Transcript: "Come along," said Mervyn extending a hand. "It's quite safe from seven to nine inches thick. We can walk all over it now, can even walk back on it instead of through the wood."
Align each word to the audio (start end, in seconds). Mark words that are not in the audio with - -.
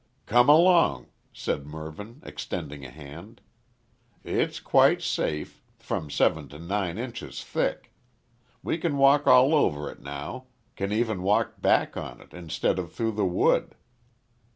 "Come 0.25 0.49
along," 0.49 1.09
said 1.31 1.67
Mervyn 1.67 2.23
extending 2.25 2.83
a 2.83 2.89
hand. 2.89 3.39
"It's 4.23 4.59
quite 4.59 5.03
safe 5.03 5.61
from 5.77 6.09
seven 6.09 6.47
to 6.47 6.57
nine 6.57 6.97
inches 6.97 7.43
thick. 7.43 7.91
We 8.63 8.79
can 8.79 8.97
walk 8.97 9.27
all 9.27 9.53
over 9.53 9.91
it 9.91 10.01
now, 10.01 10.47
can 10.75 10.91
even 10.91 11.21
walk 11.21 11.61
back 11.61 11.95
on 11.97 12.19
it 12.19 12.33
instead 12.33 12.79
of 12.79 12.91
through 12.91 13.11
the 13.11 13.25
wood." 13.27 13.75